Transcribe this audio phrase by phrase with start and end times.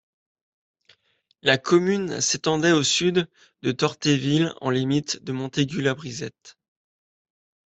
[1.43, 3.29] La commune s'étendait au Sud
[3.61, 6.57] de Teurthéville en limite de Montaigu-la-Brisette.